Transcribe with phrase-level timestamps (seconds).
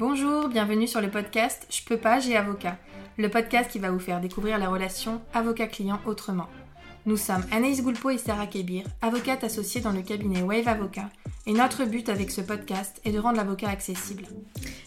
[0.00, 2.78] Bonjour, bienvenue sur le podcast Je peux pas, j'ai avocat,
[3.18, 6.48] le podcast qui va vous faire découvrir la relation avocat-client autrement.
[7.04, 11.10] Nous sommes Anaïs Goulpo et Sarah Kébir, avocates associées dans le cabinet Wave Avocat,
[11.46, 14.24] et notre but avec ce podcast est de rendre l'avocat accessible.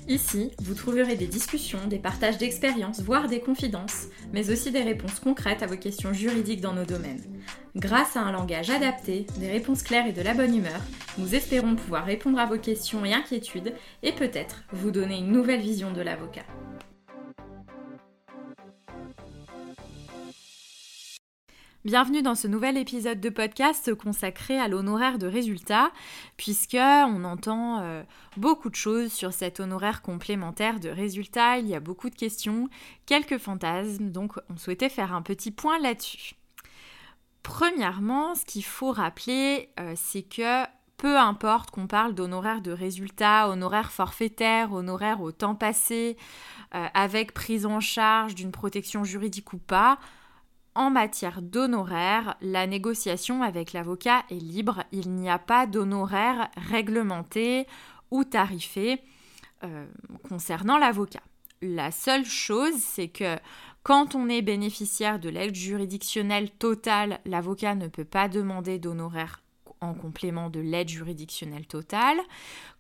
[0.08, 5.20] Ici, vous trouverez des discussions, des partages d'expériences, voire des confidences, mais aussi des réponses
[5.20, 7.24] concrètes à vos questions juridiques dans nos domaines.
[7.76, 10.82] Grâce à un langage adapté, des réponses claires et de la bonne humeur,
[11.18, 13.74] nous espérons pouvoir répondre à vos questions et inquiétudes
[14.04, 16.46] et peut-être vous donner une nouvelle vision de l'avocat.
[21.86, 25.92] Bienvenue dans ce nouvel épisode de podcast consacré à l'honoraire de résultat,
[26.38, 28.04] puisque on entend euh,
[28.38, 31.58] beaucoup de choses sur cet honoraire complémentaire de résultat.
[31.58, 32.70] Il y a beaucoup de questions,
[33.06, 36.36] quelques fantasmes, donc on souhaitait faire un petit point là-dessus.
[37.42, 40.64] Premièrement, ce qu'il faut rappeler, euh, c'est que
[40.96, 46.16] peu importe qu'on parle d'honoraire de résultat, honoraire forfaitaire, honoraire au temps passé,
[46.76, 50.00] euh, avec prise en charge d'une protection juridique ou pas,
[50.76, 54.84] en matière d'honoraires, la négociation avec l'avocat est libre.
[54.92, 57.68] Il n'y a pas d'honoraires réglementé
[58.12, 59.02] ou tarifé
[59.64, 59.86] euh,
[60.28, 61.22] concernant l'avocat.
[61.62, 63.38] La seule chose, c'est que
[63.84, 69.42] quand on est bénéficiaire de l'aide juridictionnelle totale, l'avocat ne peut pas demander d'honoraires
[69.82, 72.18] en complément de l'aide juridictionnelle totale.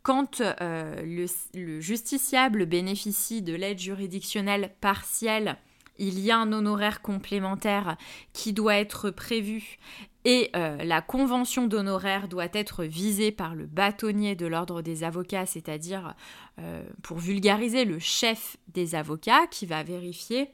[0.01, 5.57] Quand euh, le, justiciable bénéficie de l'aide juridictionnelle partielle,
[5.97, 7.97] il y a un honoraire complémentaire
[8.33, 9.77] qui doit être prévu
[10.25, 15.45] et euh, la convention d'honoraire doit être visée par le bâtonnier de l'ordre des avocats,
[15.45, 16.15] c'est-à-dire,
[16.59, 20.49] euh, pour vulgariser, le chef des avocats qui va vérifier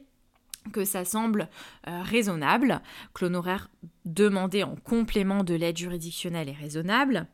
[0.72, 1.48] que ça semble
[1.88, 2.82] euh, raisonnable,
[3.14, 3.70] que l'honoraire
[4.04, 7.26] demandé en complément de l'aide juridictionnelle est raisonnable,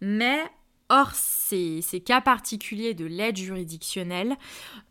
[0.00, 0.40] mais
[0.90, 4.36] Or, ces, cas particuliers de l'aide juridictionnelle,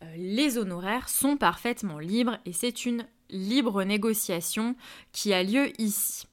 [0.02, 4.76] euh, les honoraires sont parfaitement libres et c'est une libre négociation
[5.12, 6.26] qui a lieu ici.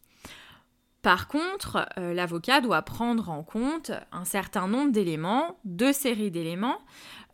[1.01, 6.79] Par contre, euh, l'avocat doit prendre en compte un certain nombre d'éléments, deux séries d'éléments.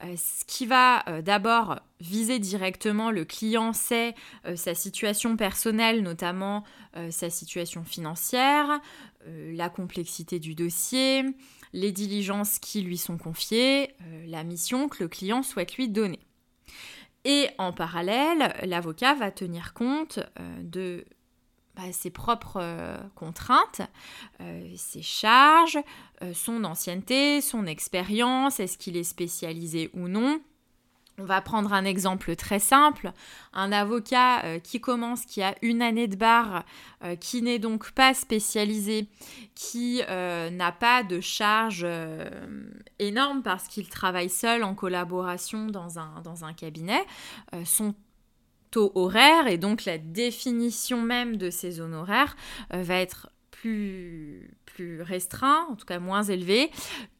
[0.03, 4.15] Euh, ce qui va d'abord viser directement le client, c'est
[4.55, 6.65] sa situation personnelle, notamment
[7.09, 8.81] sa situation financière,
[9.25, 11.23] la complexité du dossier,
[11.73, 16.19] les diligences qui lui sont confiées, euh, la mission que le client souhaite lui donner.
[17.25, 21.05] Et en parallèle, l'avocat va tenir compte euh, de
[21.75, 23.81] bah, ses propres euh, contraintes,
[24.75, 25.79] ses charges,
[26.33, 30.39] son ancienneté, son expérience, est-ce qu'il est spécialisé ou non,
[31.19, 33.11] on va prendre un exemple très simple.
[33.53, 36.65] Un avocat euh, qui commence, qui a une année de barre,
[37.03, 39.07] euh, qui n'est donc pas spécialisé,
[39.53, 41.85] qui euh, n'a pas de charge
[42.97, 47.03] énorme parce qu'il travaille seul en collaboration dans un, dans un cabinet,
[47.63, 47.93] son
[48.73, 52.35] taux horaire et donc la définition même de ses honoraires
[52.71, 53.29] va être
[53.63, 56.69] plus, plus restreint, en tout cas moins élevé,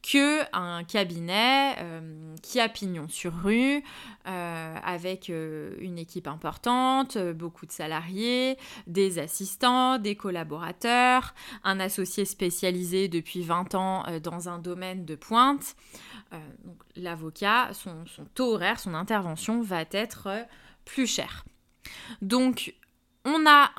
[0.02, 3.82] que un cabinet euh, qui a pignon sur rue,
[4.26, 12.26] euh, avec euh, une équipe importante, beaucoup de salariés, des assistants, des collaborateurs, un associé
[12.26, 15.76] spécialisé depuis 20 ans dans un domaine de pointe.
[16.96, 18.04] L'avocat, son
[18.34, 20.28] taux horaire, son intervention va être
[20.84, 21.44] plus cher.
[22.22, 22.74] Donc,
[23.24, 23.70] on a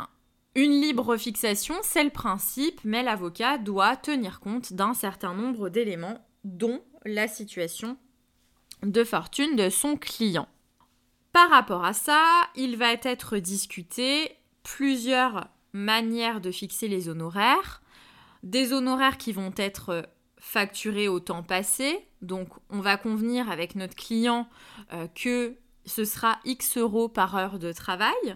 [0.55, 6.25] une libre fixation, c'est le principe, mais l'avocat doit tenir compte d'un certain nombre d'éléments,
[6.43, 7.97] dont la situation
[8.83, 10.47] de fortune de son client.
[11.33, 12.23] Par rapport à ça,
[12.55, 14.31] il va être discuté
[14.63, 17.81] plusieurs manières de fixer les honoraires.
[18.43, 20.07] Des honoraires qui vont être
[20.39, 22.07] facturés au temps passé.
[22.21, 24.47] Donc on va convenir avec notre client
[24.93, 28.35] euh, que ce sera X euros par heure de travail.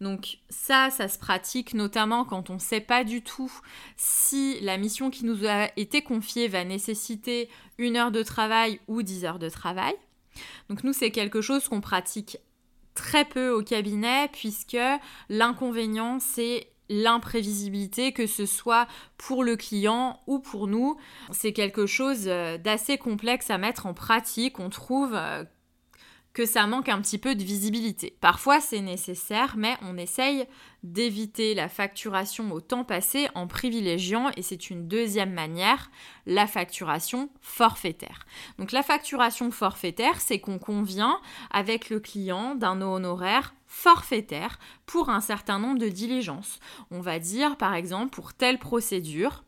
[0.00, 3.52] Donc ça, ça se pratique notamment quand on ne sait pas du tout
[3.96, 9.02] si la mission qui nous a été confiée va nécessiter une heure de travail ou
[9.02, 9.94] dix heures de travail.
[10.68, 12.38] Donc nous, c'est quelque chose qu'on pratique
[12.94, 14.78] très peu au cabinet puisque
[15.28, 18.86] l'inconvénient, c'est l'imprévisibilité, que ce soit
[19.16, 20.96] pour le client ou pour nous.
[21.32, 24.60] C'est quelque chose euh, d'assez complexe à mettre en pratique.
[24.60, 25.44] On trouve euh,
[26.34, 28.16] que ça manque un petit peu de visibilité.
[28.20, 30.46] Parfois c'est nécessaire, mais on essaye
[30.82, 35.90] d'éviter la facturation au temps passé en privilégiant, et c'est une deuxième manière,
[36.26, 38.26] la facturation forfaitaire.
[38.58, 41.20] Donc la facturation forfaitaire, c'est qu'on convient
[41.50, 46.58] avec le client d'un honoraire forfaitaire pour un certain nombre de diligences.
[46.90, 49.44] On va dire par exemple pour telle procédure,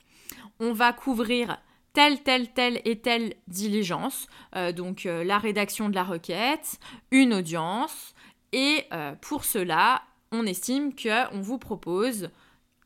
[0.61, 1.59] on va couvrir
[1.97, 6.79] telle, telle, telle et telle diligence, euh, donc la rédaction de la requête,
[7.11, 8.15] une audience,
[8.53, 8.85] et
[9.23, 12.29] pour cela, on estime qu'on vous propose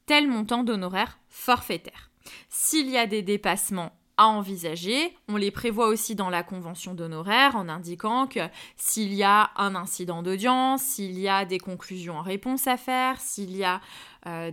[0.06, 2.10] tel montant d'honoraires forfaitaires.
[2.48, 5.16] S'il y a des dépassements à envisager.
[5.28, 8.40] On les prévoit aussi dans la convention d'honoraires en indiquant que
[8.76, 13.18] s'il y a un incident d'audience, s'il y a des conclusions en réponse à faire,
[13.18, 13.80] s'il y a
[14.26, 14.50] euh,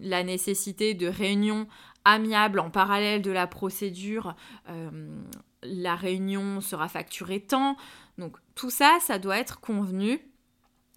[0.00, 1.68] la nécessité de réunions
[2.08, 4.34] amiables en parallèle de la procédure,
[4.70, 4.90] euh,
[5.62, 7.76] la réunion sera facturée tant.
[8.16, 10.18] Donc tout ça, ça doit être convenu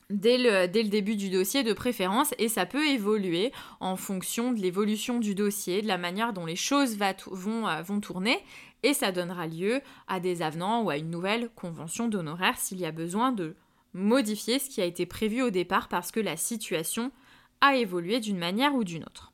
[0.09, 5.19] dès le, début du dossier de préférence et ça peut évoluer en fonction de l'évolution
[5.19, 8.39] du dossier, de la manière dont les choses vont, euh, vont tourner
[8.83, 12.85] et ça donnera lieu à des avenants ou à une nouvelle convention d'honoraires s'il y
[12.85, 13.55] a besoin de
[13.93, 17.11] modifier ce qui a été prévu au départ parce que la situation
[17.59, 19.31] a évolué d'une manière ou d'une autre.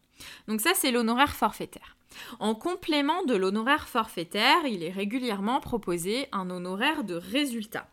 [0.47, 1.95] Donc ça c'est l'honoraire forfaitaire.
[2.39, 7.87] En complément de l'honoraire forfaitaire, il est régulièrement proposé un honoraire de résultat.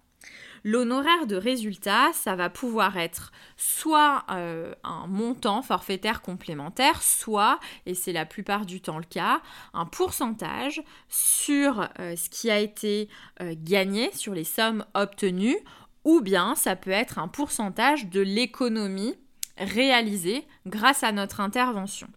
[0.67, 7.93] L'honoraire de résultat, ça va pouvoir être soit euh, un montant forfaitaire complémentaire, soit, et
[7.93, 9.43] c'est la plupart du temps le cas,
[9.75, 13.11] un pourcentage sur euh, ce qui a été
[13.43, 15.59] euh, gagné, sur les sommes obtenues,
[16.05, 19.17] ou bien ça peut être un pourcentage de l'économie
[19.59, 22.09] réalisée grâce à notre intervention.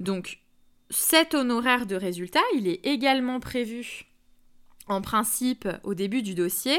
[0.00, 0.40] Donc,
[0.90, 4.06] cet honoraire de résultat, il est également prévu
[4.86, 6.78] en principe au début du dossier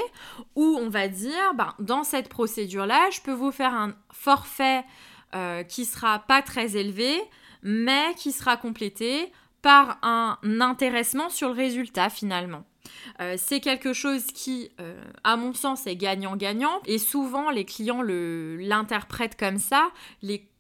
[0.56, 4.84] où on va dire ben, dans cette procédure-là, je peux vous faire un forfait
[5.34, 7.20] euh, qui sera pas très élevé,
[7.64, 9.32] mais qui sera complété
[9.62, 12.64] par un intéressement sur le résultat finalement.
[13.20, 16.82] Euh, c'est quelque chose qui, euh, à mon sens, est gagnant-gagnant.
[16.86, 19.90] Et souvent, les clients l'interprètent comme ça.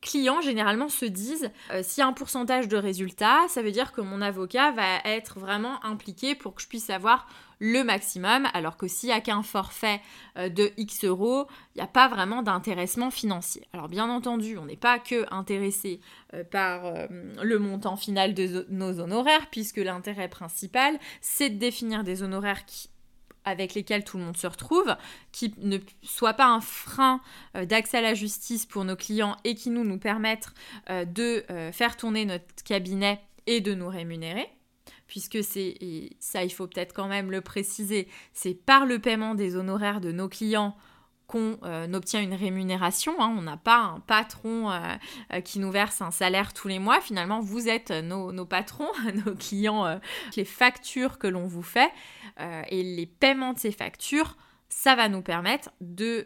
[0.05, 4.21] Clients, généralement, se disent, euh, s'il un pourcentage de résultats, ça veut dire que mon
[4.21, 7.27] avocat va être vraiment impliqué pour que je puisse avoir
[7.59, 10.01] le maximum, alors que s'il n'y a qu'un forfait
[10.37, 13.67] euh, de X euros, il n'y a pas vraiment d'intéressement financier.
[13.73, 15.99] Alors bien entendu, on n'est pas que intéressé
[16.33, 17.07] euh, par euh,
[17.41, 22.65] le montant final de nos honoraires, puisque l'intérêt principal, c'est de définir des honoraires
[23.45, 24.95] avec lesquels tout le monde se retrouve,
[25.31, 27.21] qui ne soient pas un frein
[27.53, 30.49] d'accès à la justice pour nos clients et qui nous, nous permettent
[30.89, 34.49] de faire tourner notre cabinet et de nous rémunérer.
[35.07, 35.75] Puisque c'est,
[36.19, 40.11] ça il faut peut-être quand même le préciser, c'est par le paiement des honoraires de
[40.11, 40.75] nos clients
[41.35, 43.13] qu'on euh, obtient une rémunération.
[43.19, 43.35] Hein.
[43.37, 44.79] On n'a pas un patron euh,
[45.33, 47.01] euh, qui nous verse un salaire tous les mois.
[47.01, 48.87] Finalement, vous êtes nos, nos patrons,
[49.25, 49.99] nos clients,
[50.37, 51.91] les factures que l'on vous fait
[52.69, 54.37] et les paiements de ces factures.
[54.69, 56.25] Ça va nous permettre de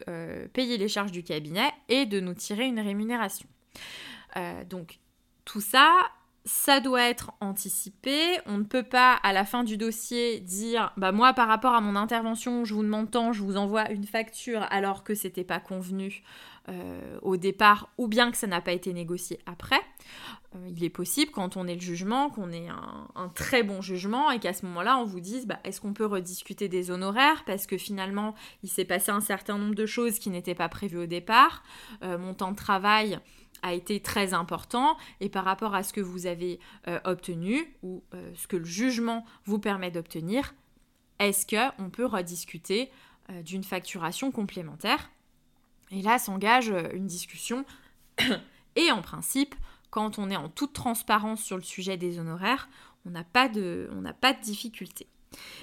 [0.54, 3.48] payer les charges du cabinet et de nous tirer une rémunération.
[4.70, 5.00] donc
[5.46, 5.92] tout ça,
[6.50, 8.40] ça doit être anticipé.
[8.48, 11.81] On ne peut pas à la fin du dossier dire bah moi par rapport à
[11.81, 15.60] mon intervention, je vous demande tant, je vous envoie une facture alors que c'était pas
[15.60, 16.24] convenu
[16.68, 19.80] euh, au départ ou bien que ça n'a pas été négocié après.
[20.56, 22.68] Euh, il est possible quand on est le jugement qu'on ait
[23.16, 26.07] un, très bon jugement et qu'à ce moment-là on vous dise bah, est-ce qu'on peut
[26.07, 30.31] rediscuter des honoraires parce que finalement il s'est passé un certain nombre de choses qui
[30.31, 31.63] n'étaient pas prévues au départ.
[32.01, 33.19] Euh, mon temps de travail
[33.62, 38.04] a été très important et par rapport à ce que vous avez euh, obtenu ou
[38.14, 40.54] euh, ce que le jugement vous permet d'obtenir,
[41.20, 42.92] est-ce qu'on peut rediscuter
[43.30, 45.12] euh, d'une facturation complémentaire?
[45.92, 47.66] Et là s'engage une discussion
[48.75, 49.56] et en principe,
[49.89, 52.70] quand on est en toute transparence sur le sujet des honoraires,
[53.06, 55.08] on n'a pas de, on pas de difficulté.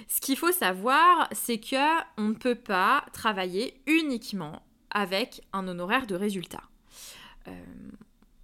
[0.08, 6.06] Ce qu'il faut savoir, c'est que on ne peut pas travailler uniquement avec un honoraire
[6.06, 6.62] de résultat.
[7.48, 7.52] Euh,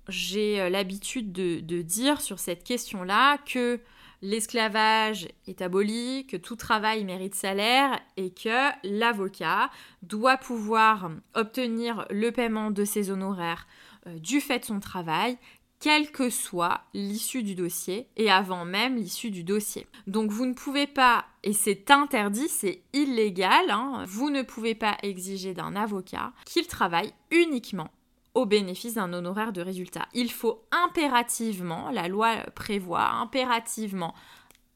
[0.09, 3.80] j'ai euh, l'habitude de, dire sur cette question-là que
[4.21, 9.71] l'esclavage est aboli, que tout travail mérite salaire et que l'avocat
[10.02, 13.66] doit pouvoir obtenir le paiement de ses honoraires
[14.06, 15.38] euh, du fait de son travail,
[15.80, 19.88] quelle que soit l'issue du dossier et avant même l'issue du dossier.
[20.06, 24.97] Donc vous ne pouvez pas, et c'est interdit, c'est illégal, hein, vous ne pouvez pas
[25.02, 27.90] exiger d'un avocat qu'il travaille uniquement
[28.34, 30.06] au bénéfice d'un honoraire de résultat.
[30.14, 34.14] Il faut impérativement, la loi prévoit impérativement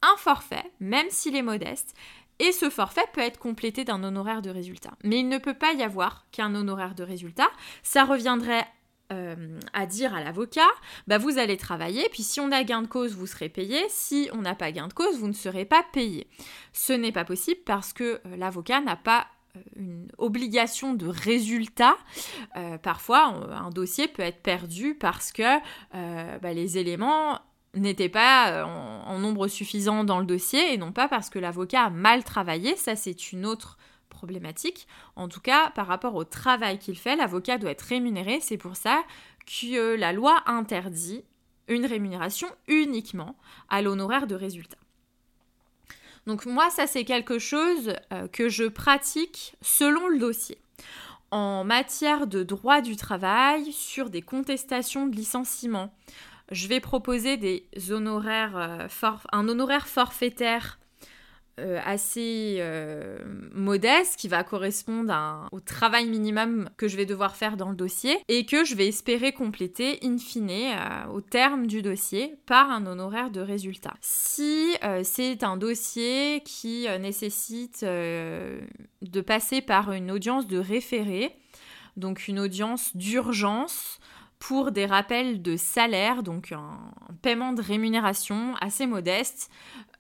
[0.03, 1.95] un forfait, même s'il est modeste,
[2.39, 4.93] et ce forfait peut être complété d'un honoraire de résultat.
[5.05, 7.49] Mais il ne peut pas y avoir qu'un honoraire de résultat.
[7.83, 8.67] Ça reviendrait
[9.13, 10.69] euh, à dire à l'avocat,
[11.07, 14.29] bah vous allez travailler, puis si on a gain de cause, vous serez payé, si
[14.33, 16.29] on n'a pas gain de cause, vous ne serez pas payé.
[16.73, 19.29] Ce n'est pas possible parce que euh, l'avocat n'a pas
[19.77, 21.97] une obligation de résultat,
[22.57, 25.43] euh, parfois un dossier peut être perdu parce que
[25.95, 27.41] euh, bah, les éléments
[27.75, 31.91] n'étaient pas en, nombre suffisant dans le dossier et non pas parce que l'avocat a
[31.91, 32.77] mal travaillé.
[32.77, 33.77] Ça, c'est une autre
[34.09, 34.87] problématique.
[35.15, 38.39] En tout cas, par rapport au travail qu'il fait, l'avocat doit être rémunéré.
[38.41, 39.05] C'est pour ça
[39.47, 41.25] que la loi interdit
[41.69, 43.37] une rémunération uniquement
[43.69, 44.79] à l'honoraire de résultat.
[46.27, 50.59] Donc moi, ça c'est quelque chose euh, que je pratique selon le dossier.
[51.31, 55.93] En matière de droit du travail, sur des contestations de licenciement,
[56.51, 60.79] je vais proposer des honoraires, euh, un honoraire forfaitaire
[61.59, 63.19] euh, assez euh,
[63.55, 68.19] modeste qui va correspondre au travail minimum que je vais devoir faire dans le dossier
[68.29, 72.85] et que je vais espérer compléter in fine euh, au terme du dossier par un
[72.85, 73.95] honoraire de résultat.
[74.03, 81.37] Si c'est un dossier qui nécessite de passer par une audience de référé,
[81.97, 83.99] donc une audience d'urgence,
[84.39, 86.79] pour des rappels de salaire, donc un,
[87.23, 89.51] paiement de rémunération assez modeste.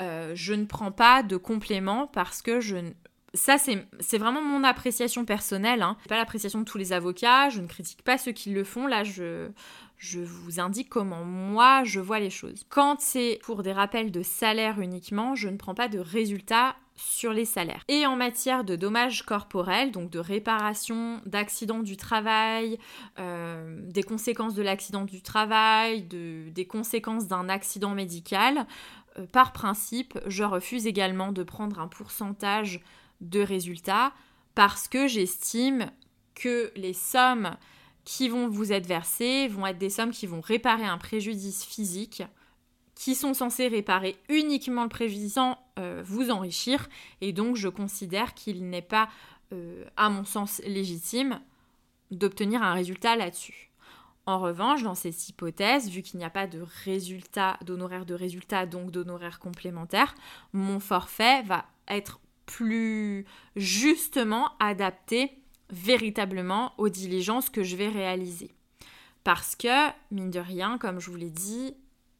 [0.02, 2.76] Euh, je ne prends pas de complément parce que je
[3.35, 5.83] ça, c'est vraiment mon appréciation personnelle.
[5.83, 5.99] Hein.
[6.09, 7.50] pas l'appréciation de tous les avocats.
[7.50, 8.87] Je ne critique pas ceux qui le font.
[8.87, 9.50] Là, je,
[9.99, 12.64] je vous indique comment moi je vois les choses.
[12.69, 17.32] Quand c'est pour des rappels de salaire uniquement, je ne prends pas de résultats sur
[17.32, 17.84] les salaires.
[17.88, 22.78] Et en matière de dommages corporels, donc de réparation d'accidents du travail,
[23.18, 28.66] euh, des conséquences de l'accident du travail, des conséquences d'un accident médical,
[29.18, 32.80] euh, par principe, je refuse également de prendre un pourcentage
[33.20, 34.12] de résultats
[34.54, 35.90] parce que j'estime
[36.34, 37.56] que les sommes
[38.04, 42.22] qui vont vous être versées vont être des sommes qui vont réparer un préjudice physique
[42.96, 45.38] qui sont censés réparer uniquement le préjudice
[45.78, 46.88] euh, vous enrichir.
[47.20, 49.08] Et donc, je considère qu'il n'est pas,
[49.52, 51.40] euh, à mon sens, légitime
[52.10, 53.70] d'obtenir un résultat là-dessus.
[54.24, 58.66] En revanche, dans cette hypothèse, vu qu'il n'y a pas de résultat, d'honoraire de résultat,
[58.66, 60.14] donc d'honoraire complémentaire,
[60.52, 65.38] mon forfait va être plus justement adapté
[65.70, 68.50] véritablement aux diligences que je vais réaliser.
[69.22, 71.74] Parce que, mine de rien, comme je vous l'ai dit,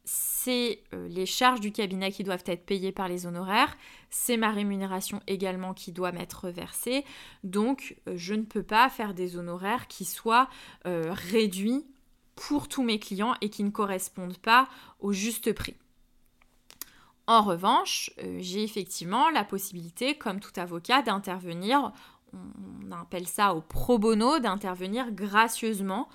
[0.07, 3.77] c'est euh, les charges du cabinet qui doivent être payées par les honoraires,
[4.09, 7.03] c'est ma rémunération également qui doit m'être versée,
[7.43, 10.49] donc euh, je ne peux pas faire des honoraires qui soient
[10.85, 11.85] euh, réduits
[12.35, 14.69] pour tous mes clients et qui ne correspondent pas
[15.01, 15.75] au juste prix.
[17.25, 21.91] En revanche, j'ai effectivement la possibilité, comme tout avocat, d'intervenir,
[22.31, 26.07] on appelle ça au pro bono, d'intervenir gracieusement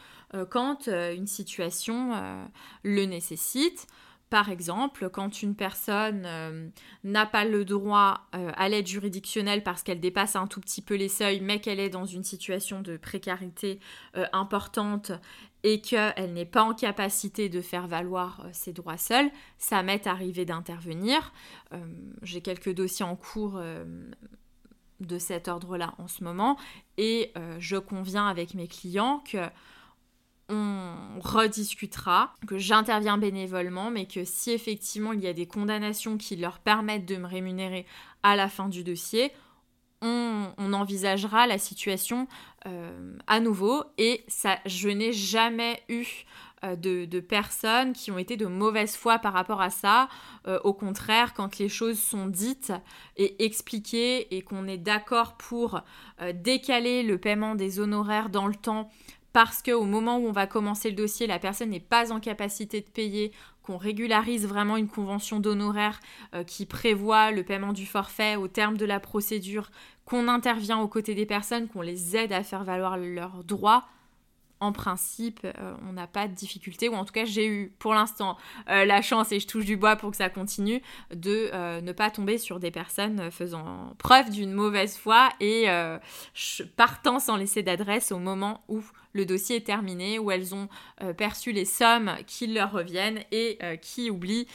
[0.50, 2.44] quand euh, une situation euh,
[2.82, 3.86] le nécessite.
[4.30, 6.26] Par exemple, quand une personne
[7.04, 11.10] n'a pas le droit à l'aide juridictionnelle parce qu'elle dépasse un tout petit peu les
[11.10, 13.78] seuils, mais qu'elle est dans une situation de précarité
[14.32, 15.12] importante
[15.64, 20.46] et qu'elle n'est pas en capacité de faire valoir ses droits seuls, ça m'est arrivé
[20.46, 21.34] d'intervenir.
[22.22, 23.60] J'ai quelques dossiers en cours
[25.00, 26.56] de cet ordre-là en ce moment
[26.96, 29.46] et je conviens avec mes clients que
[30.52, 36.36] on rediscutera, que j'interviens bénévolement, mais que si effectivement il y a des condamnations qui
[36.36, 37.86] leur permettent de me rémunérer
[38.22, 39.32] à la fin du dossier,
[40.02, 42.26] on, envisagera la situation
[42.66, 43.84] euh, à nouveau.
[43.98, 46.06] Et ça, je n'ai jamais eu
[46.64, 50.08] euh, de, personnes qui ont été de mauvaise foi par rapport à ça.
[50.46, 52.72] Euh, au contraire, quand les choses sont dites
[53.16, 55.82] et expliquées et qu'on est d'accord pour
[56.34, 58.90] décaler le paiement des honoraires dans le temps
[59.32, 62.80] parce qu'au moment où on va commencer le dossier, la personne n'est pas en capacité
[62.80, 66.00] de payer, qu'on régularise vraiment une convention d'honoraires
[66.34, 69.70] euh, qui prévoit le paiement du forfait au terme de la procédure,
[70.04, 73.86] qu'on intervient aux côtés des personnes, qu'on les aide à faire valoir leurs droits,
[74.60, 77.94] en principe, euh, on n'a pas de difficulté, ou en tout cas j'ai eu pour
[77.94, 78.36] l'instant
[78.68, 80.80] euh, la chance, et je touche du bois pour que ça continue,
[81.12, 85.66] de ne pas tomber sur des personnes faisant preuve d'une mauvaise foi et
[86.76, 90.68] partant sans laisser d'adresse au moment où le dossier est terminé, où elles ont
[91.16, 94.46] perçu les sommes qui leur reviennent et qui oublient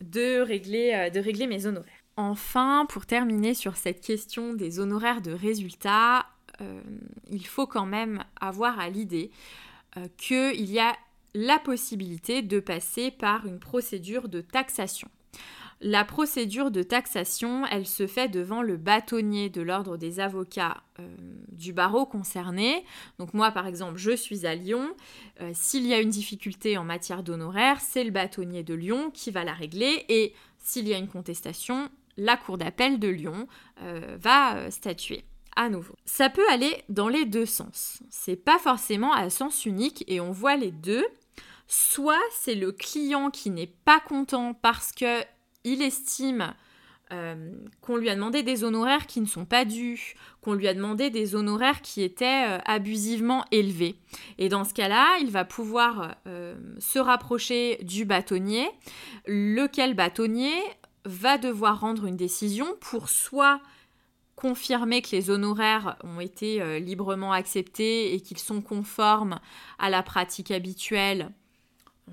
[0.00, 1.92] de régler, de régler mes honoraires.
[2.16, 6.26] Enfin, pour terminer sur cette question des honoraires de résultats,
[6.62, 6.80] euh,
[7.30, 9.30] il faut quand même avoir à l'idée
[9.96, 10.96] euh, qu'il y a
[11.34, 15.08] la possibilité de passer par une procédure de taxation.
[15.82, 21.06] La procédure de taxation, elle se fait devant le bâtonnier de l'ordre des avocats euh,
[21.52, 22.82] du barreau concerné.
[23.18, 24.88] Donc moi, par exemple, je suis à Lyon.
[25.52, 29.44] s'il y a une difficulté en matière d'honoraires, c'est le bâtonnier de Lyon qui va
[29.44, 30.06] la régler.
[30.08, 33.46] Et s'il y a une contestation, la cour d'appel de Lyon
[34.18, 35.24] va statuer
[35.56, 35.94] à nouveau.
[36.04, 38.02] Ça peut aller dans les deux sens.
[38.10, 41.04] C'est pas forcément à sens unique et on voit les deux
[41.66, 45.22] soit c'est le client qui n'est pas content parce que
[45.64, 46.54] il estime
[47.12, 50.74] euh, qu'on lui a demandé des honoraires qui ne sont pas dus, qu'on lui a
[50.74, 54.00] demandé des honoraires qui étaient euh, abusivement élevés.
[54.38, 58.68] Et dans ce cas-là, il va pouvoir euh, se rapprocher du bâtonnier,
[59.28, 60.52] lequel bâtonnier
[61.04, 63.60] va devoir rendre une décision pour soit
[64.34, 69.38] confirmer que les honoraires ont été librement acceptés et qu'ils sont conformes
[69.78, 71.30] à la pratique habituelle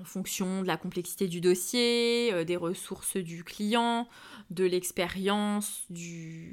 [0.00, 4.08] en fonction de la complexité du dossier, euh, des ressources du client,
[4.50, 5.86] de l'expérience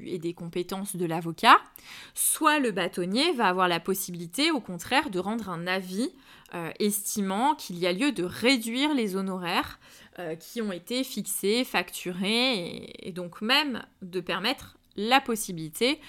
[0.06, 1.58] et des compétences de l'avocat,
[2.14, 6.12] soit le bâtonnier va avoir la possibilité au contraire de rendre un avis
[6.54, 9.80] euh, estimant qu'il y a lieu de réduire les honoraires
[10.20, 16.02] euh, qui ont été fixés, facturés, et, donc même de permettre la possibilité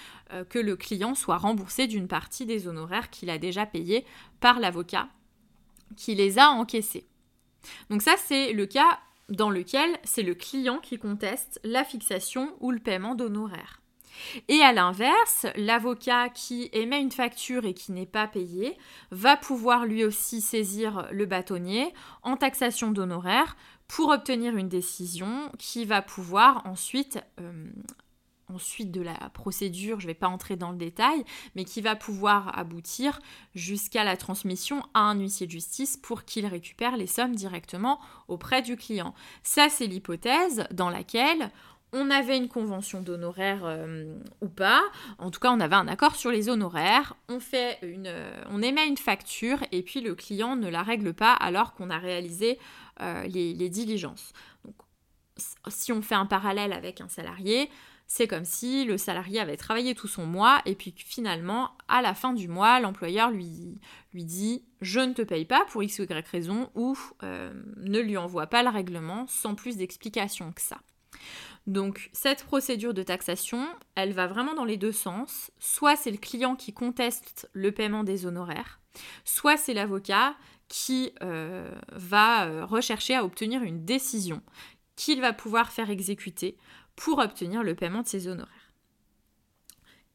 [0.49, 4.03] que le client soit remboursé d'une partie des honoraires qu'il a déjà payés
[4.41, 5.07] par l'avocat
[5.95, 7.05] qui les a encaissés.
[7.89, 12.71] Donc ça, c'est le cas dans lequel c'est le client qui conteste la fixation ou
[12.71, 13.81] le paiement d'honoraires.
[14.47, 18.77] Et à l'inverse, l'avocat qui émet une facture et qui n'est pas payé
[19.11, 23.55] va pouvoir lui aussi saisir le bâtonnier en taxation d'honoraires
[23.87, 27.65] pour obtenir une décision qui va pouvoir ensuite euh,
[28.49, 31.23] ensuite de la procédure, je ne vais pas entrer dans le détail,
[31.55, 33.19] mais qui va pouvoir aboutir
[33.55, 38.61] jusqu'à la transmission à un huissier de justice pour qu'il récupère les sommes directement auprès
[38.61, 39.13] du client.
[39.43, 41.51] Ça, c'est l'hypothèse dans laquelle
[41.93, 44.81] on avait une convention d'honoraires euh, ou pas,
[45.19, 48.63] en tout cas on avait un accord sur les honoraires, on, fait une, euh, on
[48.63, 52.57] émet une facture et puis le client ne la règle pas alors qu'on a réalisé
[53.01, 54.33] euh, les, les, diligences.
[54.65, 54.75] Donc,
[55.67, 57.69] si on fait un parallèle avec un salarié,
[58.07, 62.13] c'est comme si le salarié avait travaillé tout son mois et puis finalement, à la
[62.13, 63.79] fin du mois, l'employeur lui,
[64.13, 68.17] dit je ne te paye pas pour x ou y raison ou euh, ne lui
[68.17, 70.77] envoie pas le règlement sans plus d'explication que ça.
[71.65, 75.51] Donc cette procédure de taxation, elle va vraiment dans les deux sens.
[75.59, 78.81] Soit c'est le client qui conteste le paiement des honoraires,
[79.23, 80.35] soit c'est l'avocat
[80.67, 84.41] qui euh, va euh, rechercher à obtenir une décision
[84.95, 86.57] qu'il va pouvoir faire exécuter
[86.95, 88.73] pour obtenir le paiement de ses honoraires.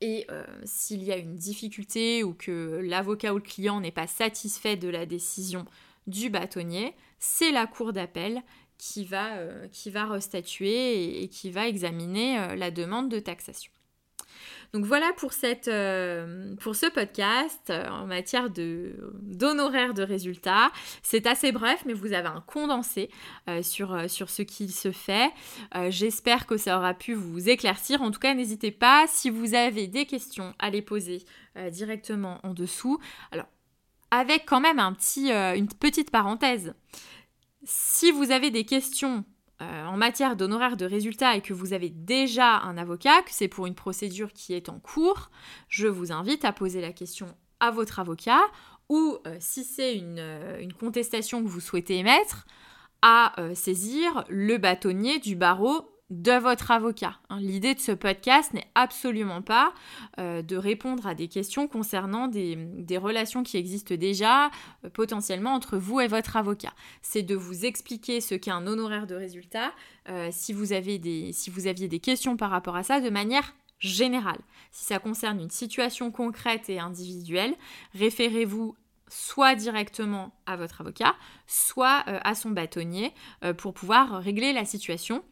[0.01, 4.07] Et euh, s'il y a une difficulté ou que l'avocat ou le client n'est pas
[4.07, 5.65] satisfait de la décision
[6.07, 8.43] du bâtonnier, c'est la cour d'appel
[8.79, 9.67] qui va, euh,
[10.09, 13.73] restatuer et, qui va examiner euh, la demande de taxation.
[14.75, 20.71] Donc voilà pour, euh, ce podcast euh, en matière d'honoraires de, résultats.
[21.03, 23.09] C'est assez bref, mais vous avez un condensé
[23.49, 25.31] euh, sur, ce qu'il se fait.
[25.89, 28.03] J'espère que ça aura pu vous éclaircir.
[28.03, 31.25] En tout cas, n'hésitez pas, si vous avez des questions, à les poser
[31.71, 32.99] directement en dessous.
[33.33, 33.47] Alors,
[34.11, 36.75] avec quand même une petite parenthèse.
[37.65, 39.25] Si vous avez des questions
[39.61, 43.49] euh, en matière d'honoraires de résultats et que vous avez déjà un avocat, que c'est
[43.49, 45.31] pour une procédure qui est en cours,
[45.69, 47.27] je vous invite à poser la question
[47.59, 48.41] à votre avocat
[48.89, 52.47] ou euh, si c'est euh, une, contestation que vous souhaitez émettre,
[53.03, 57.19] à saisir le bâtonnier du barreau de votre avocat.
[57.29, 57.39] Hein.
[57.41, 59.75] L'idée de ce podcast n'est absolument pas
[60.19, 62.57] euh, de répondre à des questions concernant des,
[62.99, 64.47] relations qui existent déjà
[64.85, 66.73] euh, potentiellement entre vous et votre avocat.
[67.03, 69.73] C'est de vous expliquer ce qu'est un honoraire de résultat
[70.09, 74.41] euh, si, vous si vous aviez des questions par rapport à ça de manière générale.
[74.73, 77.55] Si ça concerne une situation concrète et individuelle,
[77.95, 78.75] référez-vous
[79.11, 81.15] soit directement à votre avocat,
[81.47, 83.15] soit à son bâtonnier
[83.57, 85.23] pour pouvoir régler la situation.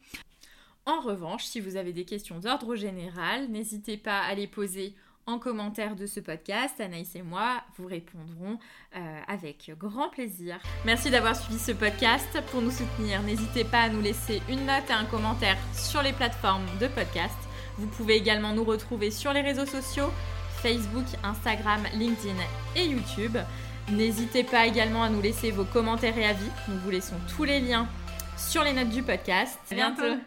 [0.87, 4.95] En revanche, si vous avez des questions d'ordre général, n'hésitez pas à les poser
[5.25, 6.79] en commentaire de ce podcast.
[6.79, 8.57] Anaïs et moi vous répondrons
[8.95, 10.57] euh, avec grand plaisir.
[10.85, 12.41] Merci d'avoir suivi ce podcast.
[12.51, 16.13] Pour nous soutenir, n'hésitez pas à nous laisser une note et un commentaire sur les
[16.13, 17.37] plateformes de podcast.
[17.77, 20.09] Vous pouvez également nous retrouver sur les réseaux sociaux
[20.61, 22.37] Facebook, Instagram, LinkedIn
[22.77, 23.37] et YouTube.
[23.91, 26.49] N'hésitez pas également à nous laisser vos commentaires et avis.
[26.69, 27.89] Nous vous laissons tous les liens
[28.37, 29.59] sur les notes du podcast.
[29.69, 30.17] À bientôt.